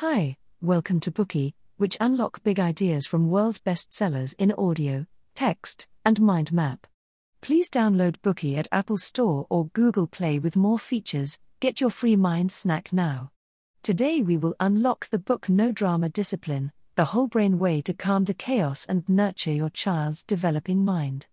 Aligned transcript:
Hi, 0.00 0.36
welcome 0.60 1.00
to 1.00 1.10
Bookey, 1.10 1.54
which 1.78 1.96
unlock 2.02 2.42
big 2.42 2.60
ideas 2.60 3.06
from 3.06 3.30
world 3.30 3.60
bestsellers 3.64 4.34
in 4.38 4.52
audio, 4.58 5.06
text, 5.34 5.88
and 6.04 6.20
mind 6.20 6.52
map. 6.52 6.86
Please 7.40 7.70
download 7.70 8.18
Bookey 8.18 8.58
at 8.58 8.68
Apple 8.70 8.98
Store 8.98 9.46
or 9.48 9.68
Google 9.68 10.06
Play 10.06 10.38
with 10.38 10.54
more 10.54 10.78
features. 10.78 11.40
Get 11.60 11.80
your 11.80 11.88
free 11.88 12.14
mind 12.14 12.52
snack 12.52 12.92
now. 12.92 13.30
Today 13.82 14.20
we 14.20 14.36
will 14.36 14.54
unlock 14.60 15.06
the 15.06 15.18
book 15.18 15.48
No 15.48 15.72
Drama 15.72 16.10
Discipline, 16.10 16.72
the 16.96 17.06
whole 17.06 17.26
brain 17.26 17.58
way 17.58 17.80
to 17.80 17.94
calm 17.94 18.26
the 18.26 18.34
chaos 18.34 18.84
and 18.84 19.08
nurture 19.08 19.50
your 19.50 19.70
child's 19.70 20.22
developing 20.22 20.84
mind. 20.84 21.26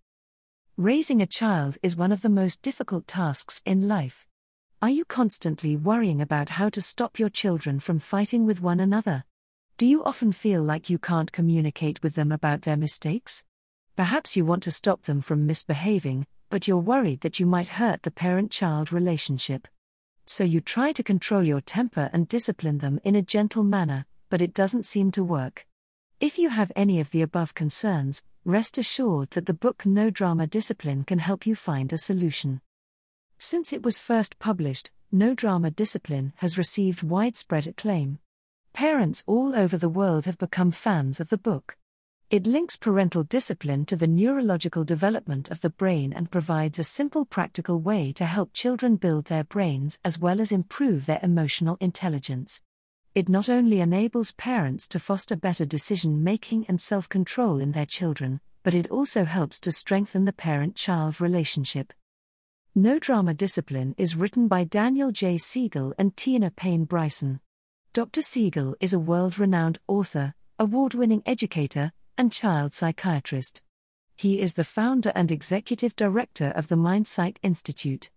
Raising 0.78 1.20
a 1.20 1.26
child 1.26 1.76
is 1.82 1.96
one 1.96 2.12
of 2.12 2.22
the 2.22 2.30
most 2.30 2.62
difficult 2.62 3.06
tasks 3.06 3.60
in 3.66 3.88
life. 3.88 4.26
Are 4.84 4.90
you 4.90 5.06
constantly 5.06 5.76
worrying 5.76 6.20
about 6.20 6.50
how 6.50 6.68
to 6.68 6.82
stop 6.82 7.18
your 7.18 7.30
children 7.30 7.80
from 7.80 7.98
fighting 7.98 8.44
with 8.44 8.60
one 8.60 8.80
another? 8.80 9.24
Do 9.78 9.86
you 9.86 10.04
often 10.04 10.30
feel 10.30 10.62
like 10.62 10.90
you 10.90 10.98
can't 10.98 11.32
communicate 11.32 12.02
with 12.02 12.16
them 12.16 12.30
about 12.30 12.60
their 12.60 12.76
mistakes? 12.76 13.44
Perhaps 13.96 14.36
you 14.36 14.44
want 14.44 14.62
to 14.64 14.70
stop 14.70 15.04
them 15.04 15.22
from 15.22 15.46
misbehaving, 15.46 16.26
but 16.50 16.68
you're 16.68 16.76
worried 16.76 17.22
that 17.22 17.40
you 17.40 17.46
might 17.46 17.80
hurt 17.80 18.02
the 18.02 18.10
parent 18.10 18.50
child 18.50 18.92
relationship. 18.92 19.68
So 20.26 20.44
you 20.44 20.60
try 20.60 20.92
to 20.92 21.02
control 21.02 21.44
your 21.44 21.62
temper 21.62 22.10
and 22.12 22.28
discipline 22.28 22.76
them 22.76 23.00
in 23.04 23.16
a 23.16 23.22
gentle 23.22 23.64
manner, 23.64 24.04
but 24.28 24.42
it 24.42 24.52
doesn't 24.52 24.84
seem 24.84 25.10
to 25.12 25.24
work. 25.24 25.66
If 26.20 26.36
you 26.36 26.50
have 26.50 26.70
any 26.76 27.00
of 27.00 27.10
the 27.10 27.22
above 27.22 27.54
concerns, 27.54 28.22
rest 28.44 28.76
assured 28.76 29.30
that 29.30 29.46
the 29.46 29.54
book 29.54 29.86
No 29.86 30.10
Drama 30.10 30.46
Discipline 30.46 31.04
can 31.04 31.20
help 31.20 31.46
you 31.46 31.54
find 31.54 31.90
a 31.90 31.96
solution. 31.96 32.60
Since 33.38 33.72
it 33.72 33.82
was 33.82 33.98
first 33.98 34.38
published, 34.38 34.90
No 35.12 35.34
Drama 35.34 35.70
Discipline 35.70 36.32
has 36.36 36.58
received 36.58 37.02
widespread 37.02 37.66
acclaim. 37.66 38.18
Parents 38.72 39.22
all 39.26 39.54
over 39.54 39.76
the 39.76 39.88
world 39.88 40.24
have 40.24 40.38
become 40.38 40.70
fans 40.70 41.20
of 41.20 41.28
the 41.28 41.38
book. 41.38 41.76
It 42.30 42.46
links 42.46 42.76
parental 42.76 43.22
discipline 43.22 43.84
to 43.86 43.96
the 43.96 44.08
neurological 44.08 44.82
development 44.82 45.50
of 45.50 45.60
the 45.60 45.70
brain 45.70 46.12
and 46.12 46.30
provides 46.30 46.78
a 46.78 46.84
simple, 46.84 47.24
practical 47.24 47.78
way 47.78 48.12
to 48.14 48.24
help 48.24 48.52
children 48.52 48.96
build 48.96 49.26
their 49.26 49.44
brains 49.44 50.00
as 50.04 50.18
well 50.18 50.40
as 50.40 50.50
improve 50.50 51.06
their 51.06 51.20
emotional 51.22 51.76
intelligence. 51.80 52.60
It 53.14 53.28
not 53.28 53.48
only 53.48 53.78
enables 53.80 54.32
parents 54.32 54.88
to 54.88 54.98
foster 54.98 55.36
better 55.36 55.64
decision 55.64 56.24
making 56.24 56.66
and 56.66 56.80
self 56.80 57.08
control 57.08 57.60
in 57.60 57.70
their 57.70 57.86
children, 57.86 58.40
but 58.64 58.74
it 58.74 58.90
also 58.90 59.24
helps 59.24 59.60
to 59.60 59.70
strengthen 59.70 60.24
the 60.24 60.32
parent 60.32 60.74
child 60.74 61.20
relationship. 61.20 61.92
No 62.76 62.98
Drama 62.98 63.34
Discipline 63.34 63.94
is 63.96 64.16
written 64.16 64.48
by 64.48 64.64
Daniel 64.64 65.12
J. 65.12 65.38
Siegel 65.38 65.94
and 65.96 66.16
Tina 66.16 66.50
Payne 66.50 66.86
Bryson. 66.86 67.38
Dr. 67.92 68.20
Siegel 68.20 68.74
is 68.80 68.92
a 68.92 68.98
world 68.98 69.38
renowned 69.38 69.78
author, 69.86 70.34
award 70.58 70.92
winning 70.92 71.22
educator, 71.24 71.92
and 72.18 72.32
child 72.32 72.74
psychiatrist. 72.74 73.62
He 74.16 74.40
is 74.40 74.54
the 74.54 74.64
founder 74.64 75.12
and 75.14 75.30
executive 75.30 75.94
director 75.94 76.52
of 76.56 76.66
the 76.66 76.74
Mindsight 76.74 77.38
Institute. 77.44 78.10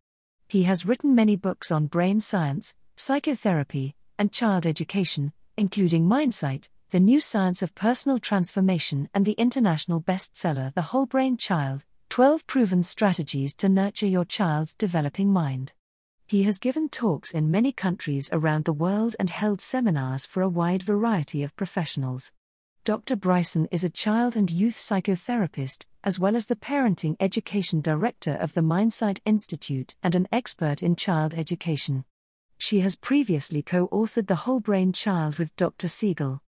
He 0.48 0.64
has 0.64 0.88
written 0.88 1.14
many 1.14 1.36
books 1.36 1.72
on 1.72 1.86
brain 1.86 2.20
science, 2.20 2.74
psychotherapy, 2.96 3.96
and 4.18 4.32
child 4.32 4.66
education, 4.66 5.34
including 5.56 6.08
Mindsight, 6.08 6.68
The 6.90 7.00
New 7.00 7.22
Science 7.22 7.62
of 7.62 7.76
Personal 7.76 8.18
Transformation, 8.18 9.08
and 9.14 9.24
the 9.24 9.34
international 9.34 10.02
bestseller 10.02 10.74
The 10.74 10.90
Whole 10.90 11.06
Brain 11.06 11.38
Child 11.38 11.86
12 12.10 12.48
Proven 12.48 12.82
Strategies 12.82 13.54
to 13.56 13.70
Nurture 13.70 14.08
Your 14.08 14.26
Child's 14.26 14.74
Developing 14.74 15.32
Mind. 15.32 15.74
He 16.26 16.44
has 16.44 16.58
given 16.58 16.90
talks 16.90 17.32
in 17.32 17.52
many 17.52 17.72
countries 17.72 18.30
around 18.32 18.66
the 18.66 18.74
world 18.74 19.16
and 19.20 19.30
held 19.30 19.62
seminars 19.62 20.26
for 20.26 20.42
a 20.42 20.50
wide 20.50 20.82
variety 20.82 21.44
of 21.44 21.56
professionals. 21.56 22.34
Dr. 22.84 23.16
Bryson 23.16 23.68
is 23.72 23.84
a 23.84 23.90
child 23.90 24.36
and 24.36 24.50
youth 24.50 24.78
psychotherapist, 24.78 25.86
as 26.04 26.20
well 26.20 26.36
as 26.36 26.48
the 26.48 26.56
Parenting 26.56 27.18
Education 27.20 27.82
Director 27.82 28.34
of 28.34 28.54
the 28.54 28.64
Mindsight 28.64 29.20
Institute 29.26 29.96
and 30.02 30.16
an 30.16 30.28
expert 30.32 30.82
in 30.82 30.96
child 30.96 31.36
education. 31.36 32.04
She 32.58 32.80
has 32.80 32.96
previously 32.96 33.62
co 33.62 33.90
authored 33.90 34.28
The 34.28 34.44
Whole 34.48 34.60
Brain 34.62 34.92
Child 34.92 35.38
with 35.38 35.56
Dr. 35.56 35.88
Siegel. 35.88 36.42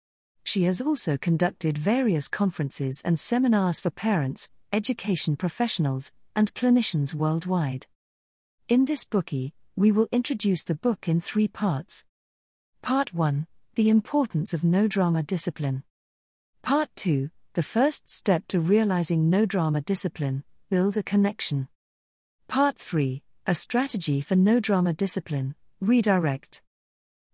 She 0.45 0.63
has 0.63 0.81
also 0.81 1.19
conducted 1.19 1.77
various 1.77 2.27
conferences 2.27 3.03
and 3.05 3.21
seminars 3.21 3.81
for 3.81 3.91
parents, 3.91 4.49
education 4.73 5.37
professionals, 5.37 6.13
and 6.37 6.55
clinicians 6.55 7.15
worldwide. 7.15 7.87
In 8.69 8.85
this 8.85 9.05
Bookey, 9.05 9.53
we 9.77 9.93
will 9.93 10.09
introduce 10.13 10.65
the 10.65 10.75
book 10.75 11.09
in 11.09 11.21
three 11.21 11.49
parts. 11.49 12.05
Part 12.83 13.15
1 13.15 13.47
The 13.75 13.89
Importance 13.89 14.53
of 14.53 14.65
No 14.65 14.87
Drama 14.87 15.23
Discipline. 15.23 15.83
Part 16.63 16.91
2 16.97 17.31
The 17.55 17.63
First 17.63 18.11
Step 18.11 18.45
to 18.49 18.61
Realizing 18.61 19.31
No 19.31 19.47
Drama 19.47 19.81
Discipline 19.81 20.45
Build 20.71 20.97
a 20.97 21.03
Connection. 21.03 21.69
Part 22.47 22.77
3 22.77 23.23
A 23.47 23.55
Strategy 23.55 24.21
for 24.21 24.37
No 24.37 24.61
Drama 24.61 24.93
Discipline 24.93 25.55
Redirect. 25.81 26.63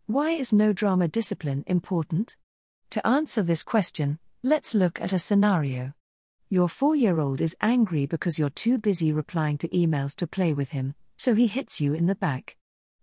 Why 0.06 0.32
is 0.32 0.52
no 0.52 0.74
drama 0.74 1.08
discipline 1.08 1.64
important? 1.66 2.36
To 2.90 3.06
answer 3.06 3.42
this 3.42 3.62
question, 3.62 4.18
let's 4.42 4.74
look 4.74 5.00
at 5.00 5.14
a 5.14 5.18
scenario. 5.18 5.94
Your 6.50 6.68
four 6.68 6.94
year 6.94 7.20
old 7.20 7.40
is 7.40 7.56
angry 7.60 8.06
because 8.06 8.38
you're 8.38 8.50
too 8.50 8.78
busy 8.78 9.12
replying 9.12 9.58
to 9.58 9.68
emails 9.68 10.14
to 10.16 10.26
play 10.26 10.52
with 10.52 10.70
him, 10.70 10.94
so 11.16 11.34
he 11.34 11.46
hits 11.46 11.80
you 11.80 11.94
in 11.94 12.06
the 12.06 12.14
back. 12.14 12.56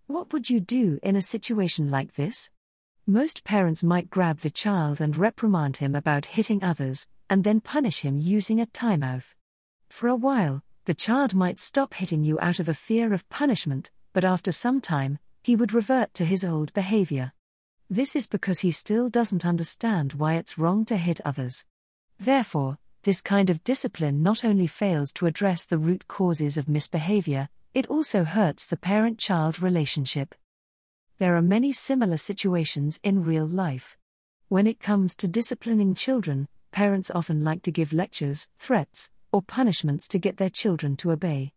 What 0.07 0.31
would 0.31 0.49
you 0.49 0.59
do 0.59 0.99
in 1.01 1.15
a 1.15 1.21
situation 1.21 1.89
like 1.89 2.15
this? 2.15 2.49
Most 3.07 3.43
parents 3.43 3.83
might 3.83 4.09
grab 4.09 4.39
the 4.39 4.49
child 4.51 5.01
and 5.01 5.17
reprimand 5.17 5.77
him 5.77 5.95
about 5.95 6.37
hitting 6.37 6.63
others, 6.63 7.07
and 7.29 7.43
then 7.43 7.61
punish 7.61 8.01
him 8.01 8.19
using 8.19 8.61
a 8.61 8.67
timeout. 8.67 9.33
For 9.89 10.07
a 10.07 10.15
while, 10.15 10.63
the 10.85 10.93
child 10.93 11.33
might 11.33 11.59
stop 11.59 11.95
hitting 11.95 12.23
you 12.23 12.37
out 12.41 12.59
of 12.59 12.69
a 12.69 12.73
fear 12.73 13.11
of 13.11 13.27
punishment, 13.29 13.91
but 14.13 14.23
after 14.23 14.51
some 14.51 14.81
time, 14.81 15.17
he 15.41 15.55
would 15.55 15.73
revert 15.73 16.13
to 16.13 16.25
his 16.25 16.43
old 16.43 16.73
behavior. 16.73 17.33
This 17.89 18.15
is 18.15 18.27
because 18.27 18.59
he 18.59 18.71
still 18.71 19.09
doesn't 19.09 19.45
understand 19.45 20.13
why 20.13 20.35
it's 20.35 20.57
wrong 20.57 20.85
to 20.85 20.95
hit 20.95 21.19
others. 21.25 21.65
Therefore, 22.19 22.77
this 23.03 23.21
kind 23.21 23.49
of 23.49 23.63
discipline 23.63 24.21
not 24.21 24.45
only 24.45 24.67
fails 24.67 25.11
to 25.13 25.25
address 25.25 25.65
the 25.65 25.77
root 25.77 26.07
causes 26.07 26.55
of 26.55 26.69
misbehavior, 26.69 27.49
it 27.73 27.87
also 27.87 28.23
hurts 28.23 28.65
the 28.65 28.77
parent 28.77 29.17
child 29.17 29.61
relationship. 29.61 30.35
There 31.17 31.35
are 31.35 31.41
many 31.41 31.71
similar 31.71 32.17
situations 32.17 32.99
in 33.03 33.23
real 33.23 33.45
life. 33.47 33.97
When 34.49 34.67
it 34.67 34.79
comes 34.79 35.15
to 35.15 35.27
disciplining 35.27 35.95
children, 35.95 36.47
parents 36.71 37.09
often 37.09 37.43
like 37.43 37.61
to 37.63 37.71
give 37.71 37.93
lectures, 37.93 38.47
threats, 38.59 39.09
or 39.31 39.41
punishments 39.41 40.07
to 40.09 40.19
get 40.19 40.37
their 40.37 40.49
children 40.49 40.95
to 40.97 41.11
obey. 41.11 41.53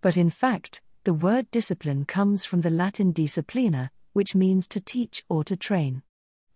But 0.00 0.16
in 0.16 0.30
fact, 0.30 0.80
the 1.04 1.14
word 1.14 1.50
discipline 1.50 2.06
comes 2.06 2.44
from 2.44 2.62
the 2.62 2.70
Latin 2.70 3.12
disciplina, 3.12 3.90
which 4.14 4.34
means 4.34 4.66
to 4.68 4.80
teach 4.80 5.24
or 5.28 5.44
to 5.44 5.56
train. 5.56 6.02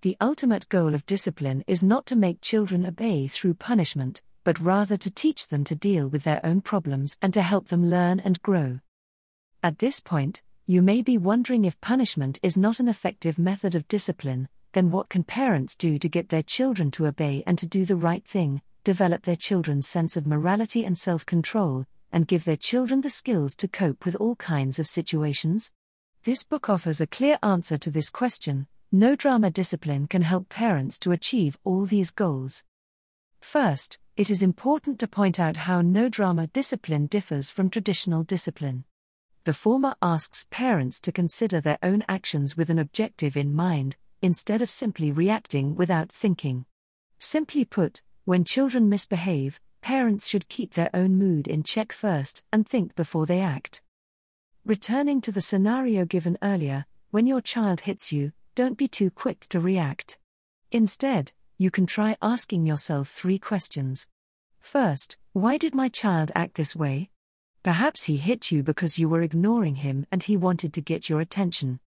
The 0.00 0.16
ultimate 0.20 0.68
goal 0.68 0.94
of 0.94 1.06
discipline 1.06 1.62
is 1.66 1.84
not 1.84 2.06
to 2.06 2.16
make 2.16 2.40
children 2.40 2.84
obey 2.84 3.28
through 3.28 3.54
punishment, 3.54 4.20
but 4.44 4.60
rather 4.60 4.96
to 4.96 5.10
teach 5.10 5.48
them 5.48 5.64
to 5.64 5.74
deal 5.74 6.08
with 6.08 6.24
their 6.24 6.40
own 6.44 6.60
problems 6.60 7.16
and 7.22 7.32
to 7.34 7.42
help 7.42 7.68
them 7.68 7.88
learn 7.88 8.20
and 8.20 8.42
grow. 8.42 8.80
At 9.62 9.78
this 9.78 10.00
point, 10.00 10.42
you 10.66 10.82
may 10.82 11.02
be 11.02 11.18
wondering 11.18 11.64
if 11.64 11.80
punishment 11.80 12.38
is 12.42 12.56
not 12.56 12.80
an 12.80 12.88
effective 12.88 13.38
method 13.38 13.74
of 13.74 13.88
discipline, 13.88 14.48
then 14.72 14.90
what 14.90 15.08
can 15.08 15.22
parents 15.22 15.76
do 15.76 15.98
to 15.98 16.08
get 16.08 16.28
their 16.28 16.42
children 16.42 16.90
to 16.92 17.06
obey 17.06 17.42
and 17.46 17.58
to 17.58 17.66
do 17.66 17.84
the 17.84 17.96
right 17.96 18.24
thing, 18.24 18.62
develop 18.84 19.24
their 19.24 19.36
children's 19.36 19.86
sense 19.86 20.16
of 20.16 20.26
morality 20.26 20.84
and 20.84 20.98
self 20.98 21.26
control, 21.26 21.86
and 22.10 22.26
give 22.26 22.44
their 22.44 22.56
children 22.56 23.00
the 23.00 23.10
skills 23.10 23.54
to 23.56 23.68
cope 23.68 24.04
with 24.04 24.16
all 24.16 24.36
kinds 24.36 24.78
of 24.78 24.86
situations? 24.88 25.70
This 26.24 26.42
book 26.42 26.68
offers 26.68 27.00
a 27.00 27.06
clear 27.06 27.38
answer 27.42 27.76
to 27.78 27.90
this 27.90 28.10
question. 28.10 28.66
No 28.90 29.16
drama 29.16 29.50
discipline 29.50 30.06
can 30.06 30.22
help 30.22 30.48
parents 30.48 30.98
to 31.00 31.12
achieve 31.12 31.58
all 31.64 31.86
these 31.86 32.10
goals. 32.10 32.62
First, 33.42 33.98
it 34.16 34.30
is 34.30 34.42
important 34.42 34.98
to 35.00 35.08
point 35.08 35.38
out 35.38 35.58
how 35.58 35.82
no 35.82 36.08
drama 36.08 36.46
discipline 36.46 37.06
differs 37.06 37.50
from 37.50 37.68
traditional 37.68 38.22
discipline. 38.22 38.84
The 39.44 39.52
former 39.52 39.94
asks 40.00 40.46
parents 40.50 41.00
to 41.00 41.12
consider 41.12 41.60
their 41.60 41.78
own 41.82 42.04
actions 42.08 42.56
with 42.56 42.70
an 42.70 42.78
objective 42.78 43.36
in 43.36 43.52
mind, 43.52 43.96
instead 44.22 44.62
of 44.62 44.70
simply 44.70 45.10
reacting 45.10 45.74
without 45.74 46.10
thinking. 46.10 46.64
Simply 47.18 47.64
put, 47.64 48.00
when 48.24 48.44
children 48.44 48.88
misbehave, 48.88 49.60
parents 49.80 50.28
should 50.28 50.48
keep 50.48 50.74
their 50.74 50.90
own 50.94 51.16
mood 51.16 51.48
in 51.48 51.64
check 51.64 51.92
first 51.92 52.44
and 52.52 52.66
think 52.66 52.94
before 52.94 53.26
they 53.26 53.40
act. 53.40 53.82
Returning 54.64 55.20
to 55.20 55.32
the 55.32 55.40
scenario 55.40 56.04
given 56.04 56.38
earlier, 56.40 56.86
when 57.10 57.26
your 57.26 57.40
child 57.40 57.80
hits 57.80 58.12
you, 58.12 58.32
don't 58.54 58.78
be 58.78 58.86
too 58.86 59.10
quick 59.10 59.46
to 59.48 59.58
react. 59.58 60.18
Instead, 60.70 61.32
you 61.62 61.70
can 61.70 61.86
try 61.86 62.16
asking 62.20 62.66
yourself 62.66 63.08
three 63.08 63.38
questions. 63.38 64.08
First, 64.58 65.16
why 65.32 65.58
did 65.58 65.76
my 65.76 65.88
child 65.88 66.32
act 66.34 66.56
this 66.56 66.74
way? 66.74 67.10
Perhaps 67.62 68.04
he 68.04 68.16
hit 68.16 68.50
you 68.50 68.64
because 68.64 68.98
you 68.98 69.08
were 69.08 69.22
ignoring 69.22 69.76
him 69.76 70.04
and 70.10 70.24
he 70.24 70.36
wanted 70.36 70.72
to 70.74 70.80
get 70.80 71.08
your 71.08 71.20
attention. 71.20 71.78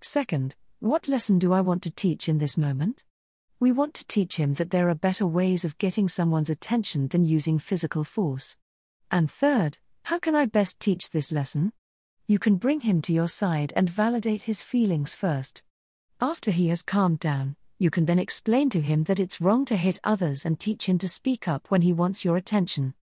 Second, 0.00 0.56
What 0.80 1.06
lesson 1.06 1.38
do 1.38 1.52
I 1.52 1.60
want 1.60 1.82
to 1.84 1.90
teach 1.90 2.28
in 2.28 2.38
this 2.38 2.58
moment? 2.58 3.04
We 3.60 3.70
want 3.70 3.94
to 3.94 4.06
teach 4.06 4.36
him 4.36 4.54
that 4.54 4.70
there 4.70 4.88
are 4.88 4.94
better 4.96 5.26
ways 5.26 5.64
of 5.64 5.78
getting 5.78 6.08
someone's 6.08 6.50
attention 6.50 7.08
than 7.08 7.24
using 7.24 7.58
physical 7.58 8.02
force. 8.02 8.56
And 9.10 9.30
third, 9.30 9.78
how 10.04 10.18
can 10.18 10.34
I 10.34 10.46
best 10.46 10.80
teach 10.80 11.10
this 11.10 11.30
lesson? 11.30 11.72
You 12.26 12.38
can 12.40 12.56
bring 12.56 12.80
him 12.80 13.00
to 13.02 13.12
your 13.12 13.28
side 13.28 13.72
and 13.76 13.88
validate 13.88 14.42
his 14.42 14.62
feelings 14.62 15.14
first. 15.14 15.62
After 16.20 16.50
he 16.50 16.68
has 16.68 16.82
calmed 16.82 17.20
down, 17.20 17.56
you 17.80 17.88
can 17.88 18.04
then 18.04 18.18
explain 18.18 18.68
to 18.68 18.82
him 18.82 19.04
that 19.04 19.18
it's 19.18 19.40
wrong 19.40 19.64
to 19.64 19.74
hit 19.74 19.98
others 20.04 20.44
and 20.44 20.60
teach 20.60 20.86
him 20.86 20.98
to 20.98 21.08
speak 21.08 21.48
up 21.48 21.64
when 21.70 21.80
he 21.80 21.94
wants 21.94 22.26
your 22.26 22.36
attention. 22.36 22.92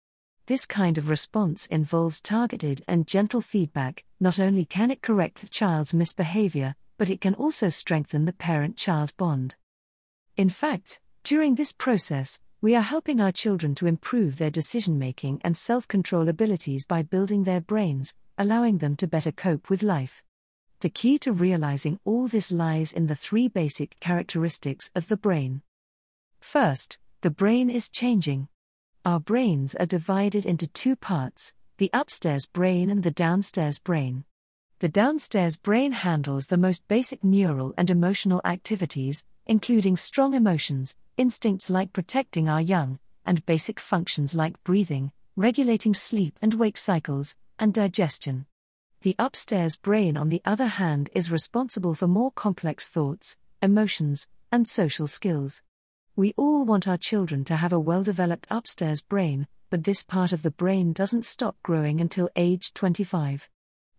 This 0.46 0.66
kind 0.66 0.96
of 0.96 1.08
response 1.10 1.66
involves 1.66 2.20
targeted 2.20 2.84
and 2.86 3.04
gentle 3.04 3.40
feedback. 3.40 4.04
Not 4.20 4.38
only 4.38 4.64
can 4.64 4.92
it 4.92 5.02
correct 5.02 5.40
the 5.40 5.48
child's 5.48 5.92
misbehavior, 5.92 6.76
but 6.96 7.10
it 7.10 7.20
can 7.20 7.34
also 7.34 7.70
strengthen 7.70 8.24
the 8.24 8.32
parent 8.32 8.76
child 8.76 9.12
bond. 9.16 9.56
In 10.36 10.48
fact, 10.48 11.00
during 11.24 11.56
this 11.56 11.72
process, 11.72 12.38
we 12.60 12.76
are 12.76 12.82
helping 12.82 13.20
our 13.20 13.32
children 13.32 13.74
to 13.74 13.88
improve 13.88 14.38
their 14.38 14.48
decision 14.48 14.96
making 14.96 15.40
and 15.42 15.56
self 15.56 15.88
control 15.88 16.28
abilities 16.28 16.84
by 16.84 17.02
building 17.02 17.42
their 17.42 17.60
brains, 17.60 18.14
allowing 18.38 18.78
them 18.78 18.94
to 18.94 19.08
better 19.08 19.32
cope 19.32 19.68
with 19.68 19.82
life. 19.82 20.22
The 20.80 20.90
key 20.90 21.18
to 21.20 21.32
realizing 21.32 21.98
all 22.04 22.28
this 22.28 22.52
lies 22.52 22.92
in 22.92 23.08
the 23.08 23.16
three 23.16 23.48
basic 23.48 23.98
characteristics 23.98 24.92
of 24.94 25.08
the 25.08 25.16
brain. 25.16 25.62
First, 26.38 26.98
the 27.22 27.30
brain 27.30 27.68
is 27.68 27.88
changing. 27.88 28.48
Our 29.04 29.18
brains 29.18 29.74
are 29.74 29.86
divided 29.86 30.46
into 30.46 30.68
two 30.68 30.94
parts 30.94 31.52
the 31.78 31.90
upstairs 31.92 32.46
brain 32.46 32.90
and 32.90 33.02
the 33.04 33.10
downstairs 33.10 33.78
brain. 33.78 34.24
The 34.80 34.88
downstairs 34.88 35.56
brain 35.56 35.92
handles 35.92 36.48
the 36.48 36.56
most 36.56 36.86
basic 36.88 37.22
neural 37.22 37.72
and 37.78 37.88
emotional 37.88 38.40
activities, 38.44 39.22
including 39.46 39.96
strong 39.96 40.34
emotions, 40.34 40.96
instincts 41.16 41.70
like 41.70 41.92
protecting 41.92 42.48
our 42.48 42.60
young, 42.60 42.98
and 43.24 43.46
basic 43.46 43.78
functions 43.78 44.34
like 44.34 44.62
breathing, 44.64 45.12
regulating 45.36 45.94
sleep 45.94 46.36
and 46.42 46.54
wake 46.54 46.76
cycles, 46.76 47.36
and 47.60 47.72
digestion. 47.72 48.46
The 49.02 49.14
upstairs 49.16 49.76
brain, 49.76 50.16
on 50.16 50.28
the 50.28 50.42
other 50.44 50.66
hand, 50.66 51.08
is 51.14 51.30
responsible 51.30 51.94
for 51.94 52.08
more 52.08 52.32
complex 52.32 52.88
thoughts, 52.88 53.36
emotions, 53.62 54.26
and 54.50 54.66
social 54.66 55.06
skills. 55.06 55.62
We 56.16 56.34
all 56.36 56.64
want 56.64 56.88
our 56.88 56.96
children 56.96 57.44
to 57.44 57.54
have 57.54 57.72
a 57.72 57.78
well 57.78 58.02
developed 58.02 58.48
upstairs 58.50 59.00
brain, 59.02 59.46
but 59.70 59.84
this 59.84 60.02
part 60.02 60.32
of 60.32 60.42
the 60.42 60.50
brain 60.50 60.92
doesn't 60.92 61.24
stop 61.24 61.56
growing 61.62 62.00
until 62.00 62.28
age 62.34 62.74
25. 62.74 63.48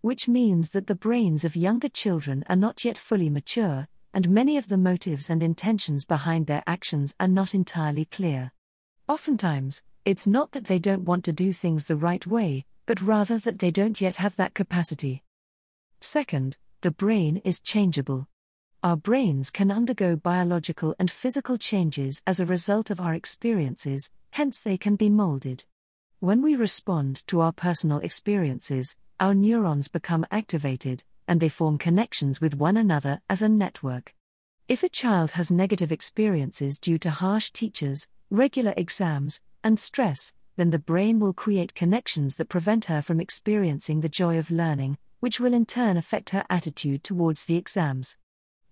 Which 0.02 0.28
means 0.28 0.72
that 0.72 0.88
the 0.88 0.96
brains 0.96 1.46
of 1.46 1.56
younger 1.56 1.88
children 1.88 2.44
are 2.50 2.58
not 2.58 2.84
yet 2.84 2.98
fully 2.98 3.30
mature, 3.30 3.88
and 4.14 4.30
many 4.30 4.58
of 4.58 4.68
the 4.68 4.78
motives 4.78 5.30
and 5.30 5.42
intentions 5.42 6.04
behind 6.04 6.48
their 6.48 6.64
actions 6.68 7.16
are 7.22 7.28
not 7.30 7.56
entirely 7.56 8.04
clear. 8.04 8.52
Oftentimes, 9.08 9.82
it's 10.04 10.28
not 10.28 10.52
that 10.52 10.66
they 10.66 10.80
don't 10.80 11.06
want 11.06 11.24
to 11.24 11.32
do 11.32 11.54
things 11.54 11.86
the 11.86 11.96
right 11.96 12.28
way, 12.28 12.66
but 12.90 13.02
rather 13.02 13.38
that 13.38 13.60
they 13.60 13.70
don't 13.70 14.02
yet 14.02 14.16
have 14.16 14.36
that 14.36 14.56
capacity. 14.56 15.22
Second, 16.02 16.58
the 16.82 16.90
brain 16.90 17.38
is 17.46 17.62
changeable. 17.62 18.28
Our 18.82 18.98
brains 18.98 19.52
can 19.52 19.70
undergo 19.70 20.16
biological 20.16 20.96
and 20.98 21.12
physical 21.12 21.60
changes 21.60 22.24
as 22.26 22.40
a 22.40 22.48
result 22.48 22.90
of 22.90 23.00
our 23.00 23.14
experiences, 23.14 24.10
hence, 24.32 24.60
they 24.60 24.76
can 24.76 24.96
be 24.96 25.08
molded. 25.08 25.66
When 26.20 26.42
we 26.42 26.56
respond 26.56 27.28
to 27.28 27.42
our 27.42 27.54
personal 27.54 28.00
experiences, 28.00 28.96
our 29.20 29.36
neurons 29.36 29.88
become 29.88 30.26
activated, 30.32 31.04
and 31.28 31.40
they 31.40 31.50
form 31.50 31.78
connections 31.78 32.42
with 32.42 32.58
one 32.58 32.76
another 32.76 33.22
as 33.30 33.44
a 33.44 33.50
network. 33.50 34.16
If 34.68 34.82
a 34.82 34.90
child 34.90 35.32
has 35.32 35.52
negative 35.52 35.92
experiences 35.92 36.80
due 36.80 36.98
to 36.98 37.12
harsh 37.12 37.52
teachers, 37.52 38.08
regular 38.32 38.74
exams, 38.76 39.42
and 39.64 39.80
stress, 39.80 40.34
then 40.60 40.72
the 40.72 40.78
brain 40.78 41.22
will 41.22 41.32
create 41.32 41.74
connections 41.74 42.36
that 42.36 42.50
prevent 42.50 42.84
her 42.86 43.02
from 43.02 43.22
experiencing 43.22 44.02
the 44.02 44.10
joy 44.10 44.38
of 44.38 44.52
learning, 44.52 44.98
which 45.22 45.40
will 45.40 45.54
in 45.54 45.66
turn 45.66 45.96
affect 45.96 46.32
her 46.32 46.44
attitude 46.50 47.02
towards 47.02 47.46
the 47.46 47.56
exams. 47.56 48.18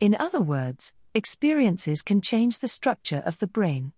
In 0.01 0.13
other 0.19 0.42
words, 0.42 0.92
experiences 1.13 2.01
can 2.01 2.19
change 2.19 2.60
the 2.60 2.68
structure 2.68 3.24
of 3.25 3.39
the 3.39 3.48
brain. 3.48 3.94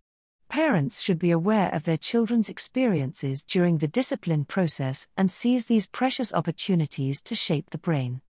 Parents 0.50 1.02
should 1.02 1.18
be 1.18 1.32
aware 1.32 1.74
of 1.74 1.84
their 1.84 1.98
children's 1.98 2.48
experiences 2.48 3.44
during 3.44 3.80
the 3.80 3.88
discipline 3.88 4.46
process 4.46 5.08
and 5.18 5.32
seize 5.32 5.66
these 5.66 5.88
precious 5.88 6.32
opportunities 6.32 7.24
to 7.24 7.34
shape 7.34 7.72
the 7.72 7.80
brain. 7.80 8.22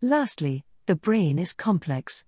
Lastly, 0.00 0.64
the 0.86 0.96
brain 0.96 1.38
is 1.38 1.52
complex. 1.52 2.24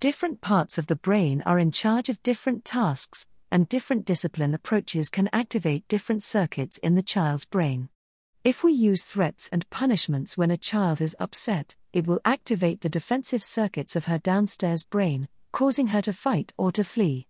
Different 0.00 0.40
parts 0.40 0.76
of 0.76 0.88
the 0.88 0.96
brain 0.96 1.40
are 1.46 1.60
in 1.60 1.70
charge 1.70 2.08
of 2.08 2.20
different 2.24 2.64
tasks, 2.64 3.28
and 3.50 3.68
different 3.68 4.04
discipline 4.04 4.54
approaches 4.54 5.10
can 5.10 5.28
activate 5.32 5.88
different 5.88 6.22
circuits 6.22 6.78
in 6.78 6.94
the 6.94 7.02
child's 7.02 7.44
brain. 7.44 7.88
If 8.42 8.64
we 8.64 8.72
use 8.72 9.02
threats 9.04 9.48
and 9.52 9.68
punishments 9.70 10.38
when 10.38 10.50
a 10.50 10.56
child 10.56 11.00
is 11.00 11.16
upset, 11.20 11.76
it 11.92 12.06
will 12.06 12.20
activate 12.24 12.80
the 12.80 12.88
defensive 12.88 13.42
circuits 13.42 13.96
of 13.96 14.06
her 14.06 14.18
downstairs 14.18 14.84
brain, 14.84 15.28
causing 15.52 15.88
her 15.88 16.00
to 16.02 16.12
fight 16.12 16.52
or 16.56 16.72
to 16.72 16.84
flee. 16.84 17.26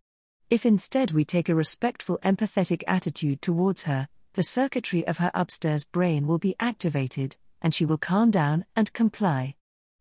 If 0.50 0.66
instead 0.66 1.12
we 1.12 1.24
take 1.24 1.48
a 1.48 1.54
respectful, 1.54 2.18
empathetic 2.22 2.82
attitude 2.86 3.40
towards 3.40 3.84
her, 3.84 4.08
the 4.34 4.42
circuitry 4.42 5.06
of 5.06 5.18
her 5.18 5.30
upstairs 5.34 5.84
brain 5.84 6.26
will 6.26 6.38
be 6.38 6.54
activated, 6.60 7.36
and 7.62 7.74
she 7.74 7.84
will 7.84 7.98
calm 7.98 8.30
down 8.30 8.64
and 8.76 8.92
comply. 8.92 9.54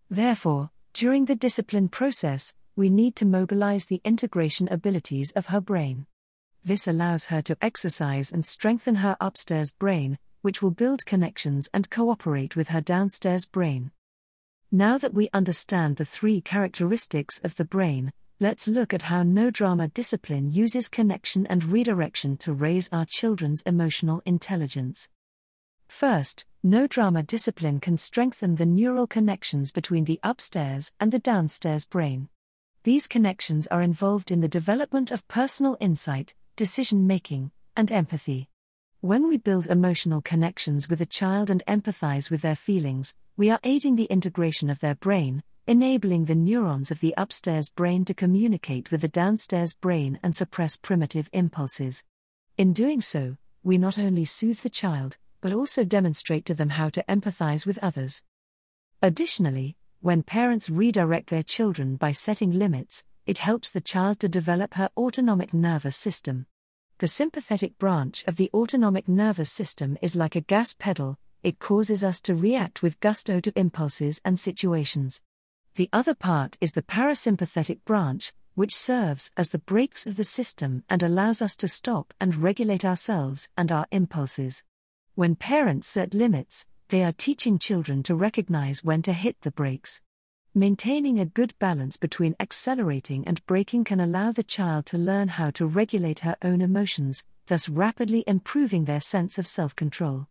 Therefore, 0.09 0.71
during 0.93 1.25
the 1.25 1.35
discipline 1.35 1.87
process, 1.87 2.53
we 2.79 2.89
need 2.89 3.13
to 3.13 3.25
mobilize 3.25 3.87
the 3.87 3.99
integration 4.05 4.69
abilities 4.71 5.31
of 5.31 5.47
her 5.47 5.59
brain. 5.59 6.05
This 6.63 6.87
allows 6.87 7.25
her 7.25 7.41
to 7.41 7.57
exercise 7.61 8.31
and 8.31 8.45
strengthen 8.45 8.95
her 8.95 9.17
upstairs 9.19 9.73
brain, 9.73 10.17
which 10.43 10.61
will 10.61 10.71
build 10.71 11.05
connections 11.05 11.69
and 11.73 11.89
cooperate 11.89 12.55
with 12.55 12.69
her 12.69 12.79
downstairs 12.79 13.45
brain. 13.45 13.91
Now 14.71 14.97
that 14.97 15.13
we 15.13 15.27
understand 15.33 15.97
the 15.97 16.05
three 16.05 16.39
characteristics 16.39 17.41
of 17.43 17.57
the 17.57 17.65
brain, 17.65 18.13
let's 18.39 18.65
look 18.65 18.93
at 18.93 19.01
how 19.11 19.23
no 19.23 19.51
drama 19.51 19.89
discipline 19.89 20.49
uses 20.49 20.87
connection 20.87 21.45
and 21.47 21.65
redirection 21.65 22.37
to 22.37 22.53
raise 22.53 22.87
our 22.93 23.05
children's 23.05 23.61
emotional 23.63 24.21
intelligence. 24.25 25.09
First, 25.89 26.45
no 26.63 26.87
drama 26.87 27.23
discipline 27.23 27.81
can 27.81 27.97
strengthen 27.97 28.55
the 28.55 28.65
neural 28.65 29.05
connections 29.05 29.69
between 29.69 30.05
the 30.05 30.21
upstairs 30.23 30.93
and 30.97 31.11
the 31.11 31.19
downstairs 31.19 31.85
brain. 31.85 32.29
These 32.83 33.07
connections 33.07 33.67
are 33.67 33.81
involved 33.81 34.31
in 34.31 34.39
the 34.39 34.47
development 34.47 35.11
of 35.11 35.27
personal 35.27 35.75
insight, 35.81 36.33
decision 36.55 37.05
making, 37.05 37.51
and 37.75 37.91
empathy. 37.91 38.47
When 39.01 39.27
we 39.27 39.37
build 39.37 39.67
emotional 39.67 40.21
connections 40.21 40.87
with 40.87 41.01
a 41.01 41.05
child 41.05 41.49
and 41.49 41.61
empathize 41.67 42.31
with 42.31 42.41
their 42.41 42.55
feelings, 42.55 43.15
we 43.35 43.49
are 43.49 43.59
aiding 43.65 43.97
the 43.97 44.05
integration 44.05 44.69
of 44.69 44.79
their 44.79 44.95
brain, 44.95 45.43
enabling 45.67 46.25
the 46.25 46.35
neurons 46.35 46.89
of 46.89 47.01
the 47.01 47.13
upstairs 47.17 47.67
brain 47.67 48.05
to 48.05 48.13
communicate 48.13 48.91
with 48.91 49.01
the 49.01 49.09
downstairs 49.09 49.75
brain 49.75 50.17
and 50.23 50.33
suppress 50.33 50.77
primitive 50.77 51.29
impulses. 51.33 52.05
In 52.57 52.71
doing 52.71 53.01
so, 53.01 53.35
we 53.61 53.77
not 53.77 53.99
only 53.99 54.23
soothe 54.23 54.61
the 54.61 54.69
child, 54.69 55.17
but 55.41 55.51
also 55.51 55.83
demonstrate 55.83 56.45
to 56.45 56.53
them 56.53 56.69
how 56.69 56.87
to 56.89 57.03
empathize 57.09 57.65
with 57.65 57.77
others. 57.79 58.23
Additionally, 59.01 59.75
when 60.01 60.23
parents 60.23 60.69
redirect 60.69 61.29
their 61.29 61.43
children 61.43 61.97
by 61.97 62.11
setting 62.13 62.51
limits, 62.51 63.03
it 63.25 63.39
helps 63.39 63.69
the 63.69 63.81
child 63.81 64.19
to 64.19 64.29
develop 64.29 64.75
her 64.75 64.89
autonomic 64.95 65.53
nervous 65.53 65.97
system. 65.97 66.45
The 66.99 67.07
sympathetic 67.07 67.77
branch 67.77 68.23
of 68.25 68.37
the 68.37 68.49
autonomic 68.53 69.09
nervous 69.09 69.51
system 69.51 69.97
is 70.01 70.15
like 70.15 70.35
a 70.37 70.41
gas 70.41 70.73
pedal, 70.73 71.17
it 71.43 71.59
causes 71.59 72.03
us 72.03 72.21
to 72.21 72.35
react 72.35 72.81
with 72.81 72.99
gusto 73.01 73.39
to 73.41 73.59
impulses 73.59 74.21
and 74.23 74.39
situations. 74.39 75.21
The 75.75 75.89
other 75.91 76.15
part 76.15 76.57
is 76.61 76.71
the 76.73 76.81
parasympathetic 76.81 77.79
branch, 77.85 78.33
which 78.55 78.75
serves 78.75 79.31
as 79.37 79.49
the 79.49 79.59
brakes 79.59 80.05
of 80.05 80.15
the 80.15 80.23
system 80.23 80.83
and 80.89 81.03
allows 81.03 81.41
us 81.41 81.55
to 81.57 81.67
stop 81.67 82.13
and 82.19 82.35
regulate 82.35 82.83
ourselves 82.83 83.49
and 83.57 83.71
our 83.71 83.85
impulses. 83.91 84.63
When 85.15 85.35
parents 85.35 85.87
set 85.87 86.13
limits, 86.13 86.65
they 86.89 87.03
are 87.03 87.11
teaching 87.11 87.59
children 87.59 88.01
to 88.03 88.15
recognize 88.15 88.83
when 88.83 89.01
to 89.03 89.13
hit 89.13 89.39
the 89.41 89.51
brakes. 89.51 90.01
Maintaining 90.55 91.19
a 91.19 91.25
good 91.25 91.53
balance 91.59 91.97
between 91.97 92.35
accelerating 92.39 93.25
and 93.27 93.45
braking 93.45 93.83
can 93.83 93.99
allow 93.99 94.31
the 94.31 94.43
child 94.43 94.87
to 94.87 94.97
learn 94.97 95.27
how 95.27 95.51
to 95.51 95.67
regulate 95.67 96.19
her 96.19 96.35
own 96.41 96.61
emotions, 96.61 97.23
thus 97.45 97.69
rapidly 97.69 98.23
improving 98.25 98.85
their 98.85 98.99
sense 98.99 99.37
of 99.37 99.45
self 99.45 99.75
control. 99.75 100.27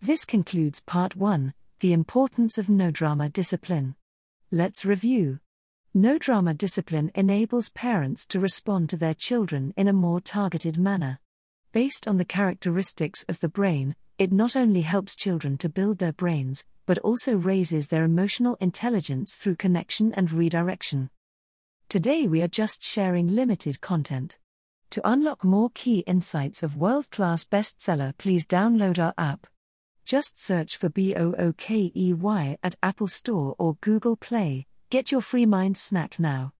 This 0.00 0.24
concludes 0.24 0.80
part 0.80 1.16
1 1.16 1.52
The 1.80 1.92
Importance 1.92 2.58
of 2.58 2.68
No 2.68 2.92
Drama 2.92 3.28
Discipline. 3.28 3.96
Let's 4.52 4.84
review. 4.84 5.40
No 5.92 6.16
drama 6.16 6.54
discipline 6.54 7.10
enables 7.16 7.70
parents 7.70 8.24
to 8.28 8.38
respond 8.38 8.88
to 8.90 8.96
their 8.96 9.14
children 9.14 9.74
in 9.76 9.88
a 9.88 9.92
more 9.92 10.20
targeted 10.20 10.78
manner. 10.78 11.18
Based 11.72 12.06
on 12.06 12.18
the 12.18 12.24
characteristics 12.24 13.24
of 13.28 13.40
the 13.40 13.48
brain, 13.48 13.96
it 14.18 14.32
not 14.32 14.56
only 14.56 14.82
helps 14.82 15.16
children 15.16 15.56
to 15.58 15.68
build 15.68 15.98
their 15.98 16.12
brains, 16.12 16.64
but 16.86 16.98
also 16.98 17.36
raises 17.36 17.88
their 17.88 18.04
emotional 18.04 18.56
intelligence 18.60 19.36
through 19.36 19.56
connection 19.56 20.12
and 20.14 20.30
redirection. 20.32 21.10
Today 21.88 22.26
we 22.26 22.42
are 22.42 22.48
just 22.48 22.82
sharing 22.82 23.28
limited 23.28 23.80
content. 23.80 24.38
To 24.90 25.08
unlock 25.08 25.44
more 25.44 25.70
key 25.74 26.00
insights 26.00 26.62
of 26.62 26.76
world 26.76 27.10
class 27.10 27.44
bestseller, 27.44 28.16
please 28.18 28.46
download 28.46 28.98
our 28.98 29.14
app. 29.16 29.46
Just 30.04 30.38
search 30.38 30.76
for 30.76 30.88
B 30.88 31.14
O 31.14 31.34
O 31.38 31.52
K 31.52 31.92
E 31.94 32.12
Y 32.12 32.58
at 32.62 32.76
Apple 32.82 33.08
Store 33.08 33.54
or 33.58 33.76
Google 33.80 34.16
Play. 34.16 34.66
Get 34.90 35.12
your 35.12 35.22
free 35.22 35.46
mind 35.46 35.76
snack 35.76 36.18
now. 36.18 36.52